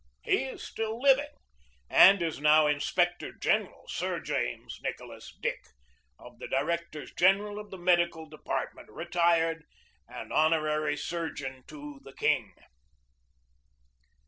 He 0.23 0.45
is 0.45 0.63
still 0.63 0.99
living, 0.99 1.29
and 1.87 2.23
is 2.23 2.39
now 2.41 2.65
Inspector 2.65 3.33
General 3.33 3.83
Sir 3.87 4.19
James 4.19 4.79
Nicholas 4.81 5.31
Dick, 5.43 5.59
of 6.17 6.39
the 6.39 6.47
Directors 6.47 7.13
General 7.13 7.59
of 7.59 7.69
the 7.69 7.77
Medical 7.77 8.25
Department, 8.25 8.89
retired, 8.89 9.63
and 10.07 10.33
Honorary 10.33 10.97
Surgeon 10.97 11.63
to 11.67 11.99
the 12.03 12.13
King. 12.13 12.51